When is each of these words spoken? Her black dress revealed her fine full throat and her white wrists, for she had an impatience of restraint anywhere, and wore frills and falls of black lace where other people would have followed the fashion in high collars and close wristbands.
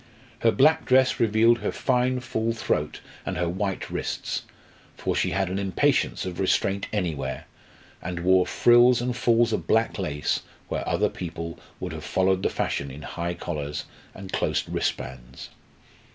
Her 0.39 0.49
black 0.49 0.85
dress 0.85 1.19
revealed 1.19 1.59
her 1.59 1.71
fine 1.71 2.21
full 2.21 2.53
throat 2.53 3.01
and 3.23 3.37
her 3.37 3.47
white 3.47 3.91
wrists, 3.91 4.45
for 4.97 5.15
she 5.15 5.29
had 5.29 5.47
an 5.47 5.59
impatience 5.59 6.25
of 6.25 6.39
restraint 6.39 6.87
anywhere, 6.91 7.45
and 8.01 8.21
wore 8.21 8.47
frills 8.47 8.99
and 8.99 9.15
falls 9.15 9.53
of 9.53 9.67
black 9.67 9.99
lace 9.99 10.41
where 10.69 10.89
other 10.89 11.07
people 11.07 11.59
would 11.79 11.93
have 11.93 12.03
followed 12.03 12.41
the 12.41 12.49
fashion 12.49 12.89
in 12.89 13.03
high 13.03 13.35
collars 13.35 13.85
and 14.15 14.33
close 14.33 14.67
wristbands. 14.67 15.49